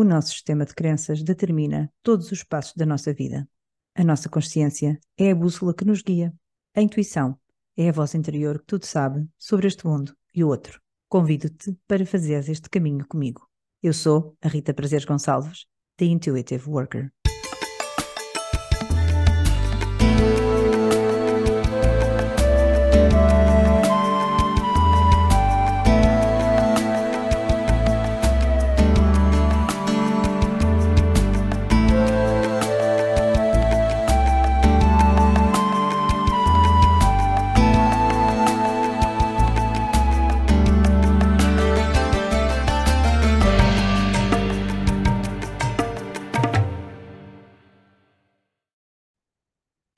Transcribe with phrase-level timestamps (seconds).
[0.00, 3.46] O nosso sistema de crenças determina todos os passos da nossa vida.
[3.94, 6.32] A nossa consciência é a bússola que nos guia.
[6.74, 7.38] A intuição
[7.76, 10.80] é a voz interior que tudo sabe sobre este mundo e o outro.
[11.06, 13.46] Convido-te para fazeres este caminho comigo.
[13.82, 15.66] Eu sou a Rita Prazeres Gonçalves,
[15.98, 17.12] The Intuitive Worker.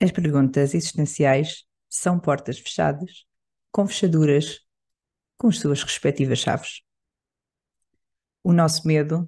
[0.03, 3.25] As perguntas existenciais são portas fechadas,
[3.71, 4.59] com fechaduras
[5.37, 6.81] com as suas respectivas chaves.
[8.43, 9.25] O nosso medo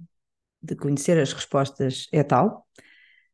[0.62, 2.68] de conhecer as respostas é tal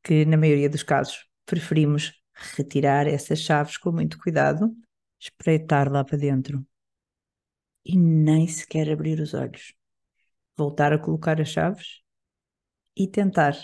[0.04, 2.14] que, na maioria dos casos, preferimos
[2.56, 4.72] retirar essas chaves com muito cuidado,
[5.20, 6.64] espreitar lá para dentro
[7.84, 9.74] e nem sequer abrir os olhos.
[10.56, 12.04] Voltar a colocar as chaves
[12.96, 13.58] e tentar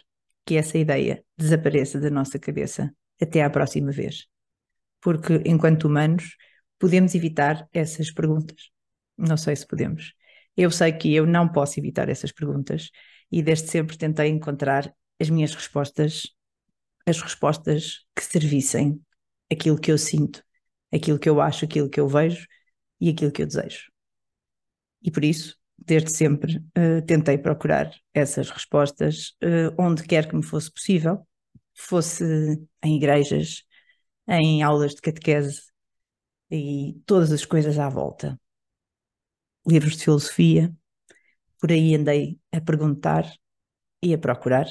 [0.44, 4.28] que essa ideia desapareça da nossa cabeça até à próxima vez.
[5.02, 6.36] Porque, enquanto humanos,
[6.80, 8.70] podemos evitar essas perguntas.
[9.18, 10.14] Não sei se podemos.
[10.56, 12.90] Eu sei que eu não posso evitar essas perguntas
[13.32, 16.28] e desde sempre tentei encontrar as minhas respostas,
[17.06, 19.00] as respostas que servissem
[19.52, 20.44] aquilo que eu sinto,
[20.94, 22.48] aquilo que eu acho, aquilo que eu vejo
[23.00, 23.92] e aquilo que eu desejo.
[25.02, 30.44] E por isso, desde sempre, uh, tentei procurar essas respostas uh, onde quer que me
[30.44, 31.26] fosse possível
[31.78, 32.24] fosse
[32.84, 33.64] em igrejas,
[34.28, 35.62] em aulas de catequese
[36.52, 38.40] e todas as coisas à volta.
[39.66, 40.74] Livros de filosofia,
[41.60, 43.32] por aí andei a perguntar
[44.02, 44.68] e a procurar,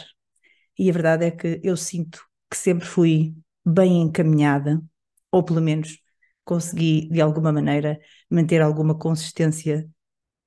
[0.79, 4.83] e a verdade é que eu sinto que sempre fui bem encaminhada,
[5.31, 5.99] ou pelo menos
[6.45, 7.99] consegui de alguma maneira
[8.31, 9.89] manter alguma consistência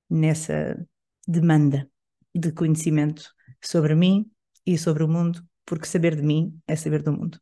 [0.09, 0.77] nessa
[1.27, 1.89] demanda
[2.33, 3.29] de conhecimento
[3.61, 4.31] sobre mim
[4.65, 7.37] e sobre o mundo porque saber de mim é saber do mundo.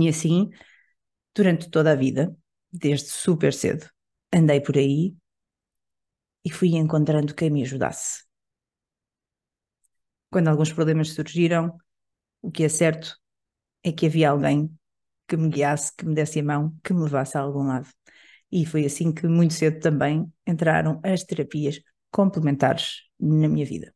[0.00, 0.50] E assim,
[1.34, 2.36] durante toda a vida,
[2.72, 3.88] desde super cedo,
[4.32, 5.16] andei por aí
[6.44, 8.24] e fui encontrando quem me ajudasse.
[10.30, 11.76] Quando alguns problemas surgiram,
[12.42, 13.18] o que é certo
[13.84, 14.70] é que havia alguém
[15.28, 17.88] que me guiasse, que me desse a mão, que me levasse a algum lado.
[18.52, 21.80] E foi assim que muito cedo também entraram as terapias
[22.12, 23.94] complementares na minha vida.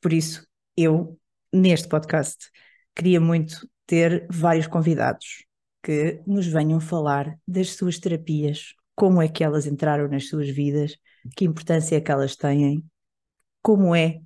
[0.00, 1.19] Por isso, eu
[1.52, 2.50] neste podcast,
[2.94, 5.44] queria muito ter vários convidados
[5.82, 10.96] que nos venham falar das suas terapias, como é que elas entraram nas suas vidas,
[11.36, 12.84] que importância é que elas têm,
[13.62, 14.20] como é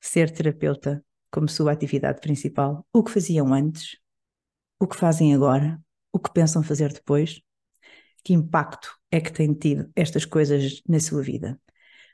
[0.00, 3.96] ser terapeuta como sua atividade principal, o que faziam antes,
[4.80, 5.80] o que fazem agora,
[6.12, 7.40] o que pensam fazer depois,
[8.24, 11.60] que impacto é que têm tido estas coisas na sua vida.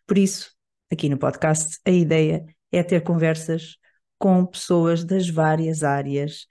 [0.06, 0.54] Por isso,
[0.92, 3.78] aqui no podcast, a ideia é ter conversas
[4.18, 6.46] com pessoas das várias áreas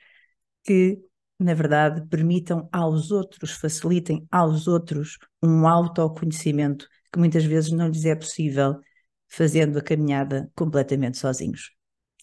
[0.63, 0.99] que,
[1.39, 8.05] na verdade, permitam aos outros, facilitem aos outros um autoconhecimento que muitas vezes não lhes
[8.05, 8.79] é possível
[9.27, 11.71] fazendo a caminhada completamente sozinhos.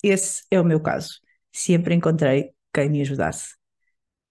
[0.02, 1.20] Esse é o meu caso.
[1.52, 3.54] Sempre encontrei quem me ajudasse.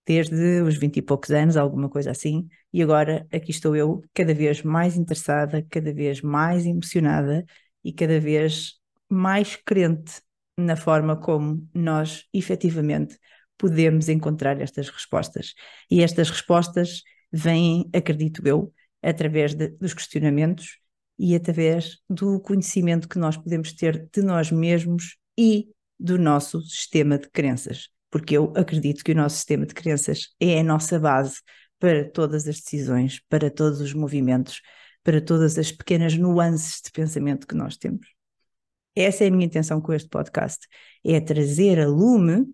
[0.05, 4.33] Desde os vinte e poucos anos, alguma coisa assim, e agora aqui estou eu, cada
[4.33, 7.45] vez mais interessada, cada vez mais emocionada
[7.83, 10.21] e cada vez mais crente
[10.57, 13.17] na forma como nós efetivamente
[13.57, 15.53] podemos encontrar estas respostas.
[15.89, 20.79] E estas respostas vêm, acredito eu, através de, dos questionamentos
[21.17, 25.69] e através do conhecimento que nós podemos ter de nós mesmos e
[25.99, 27.89] do nosso sistema de crenças.
[28.09, 31.37] Porque eu acredito que o nosso sistema de crenças é a nossa base
[31.79, 34.61] para todas as decisões, para todos os movimentos,
[35.03, 38.20] para todas as pequenas nuances de pensamento que nós temos.
[38.95, 40.67] Essa é a minha intenção com este podcast,
[41.03, 42.45] é trazer a lume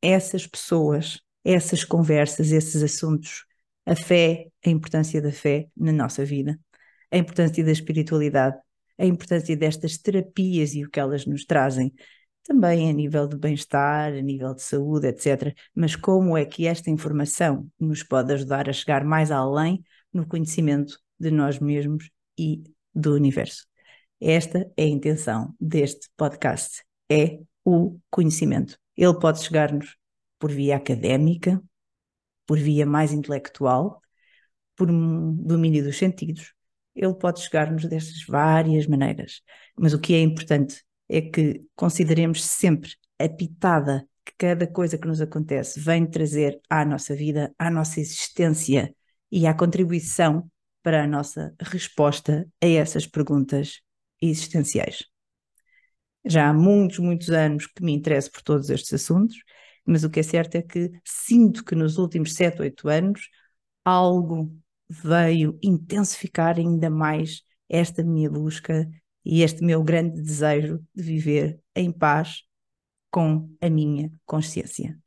[0.00, 3.44] essas pessoas, essas conversas, esses assuntos,
[3.86, 6.58] a fé, a importância da fé na nossa vida,
[7.10, 8.56] a importância da espiritualidade,
[8.98, 11.92] a importância destas terapias e o que elas nos trazem,
[12.44, 15.54] também a nível de bem-estar, a nível de saúde, etc.
[15.74, 19.82] Mas como é que esta informação nos pode ajudar a chegar mais além
[20.12, 22.62] no conhecimento de nós mesmos e
[22.94, 23.66] do universo?
[24.20, 28.78] Esta é a intenção deste podcast, é o conhecimento.
[28.96, 29.96] Ele pode chegar-nos
[30.38, 31.62] por via académica,
[32.46, 34.00] por via mais intelectual,
[34.76, 36.52] por um domínio dos sentidos.
[36.94, 39.42] Ele pode chegar-nos destas várias maneiras.
[39.76, 45.06] Mas o que é importante é que consideremos sempre a pitada que cada coisa que
[45.06, 48.94] nos acontece vem trazer à nossa vida, à nossa existência
[49.30, 50.50] e à contribuição
[50.82, 53.80] para a nossa resposta a essas perguntas
[54.30, 55.04] existenciais.
[56.24, 59.36] Já há muitos, muitos anos que me interesso por todos estes assuntos,
[59.84, 63.28] mas o que é certo é que sinto que nos últimos sete, oito anos
[63.84, 64.50] algo
[64.88, 68.88] veio intensificar ainda mais esta minha busca
[69.24, 72.42] e este meu grande desejo de viver em paz
[73.10, 74.98] com a minha consciência.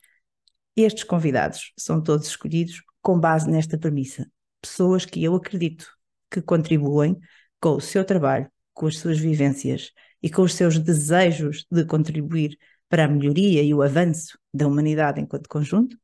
[0.76, 4.30] Estes convidados são todos escolhidos com base nesta premissa.
[4.62, 5.88] Pessoas que eu acredito
[6.30, 7.18] que contribuem
[7.60, 9.92] com o seu trabalho, com as suas vivências
[10.22, 12.58] e com os seus desejos de contribuir
[12.88, 15.98] para a melhoria e o avanço da humanidade enquanto conjunto.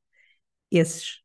[0.71, 1.21] Esses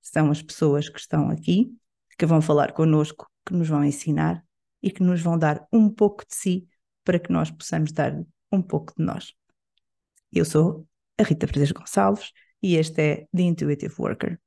[0.00, 1.70] são as pessoas que estão aqui,
[2.18, 4.42] que vão falar connosco, que nos vão ensinar
[4.82, 6.66] e que nos vão dar um pouco de si
[7.04, 8.18] para que nós possamos dar
[8.50, 9.34] um pouco de nós.
[10.32, 10.88] Eu sou
[11.18, 12.32] a Rita Pérez Gonçalves
[12.62, 14.40] e este é The Intuitive Worker.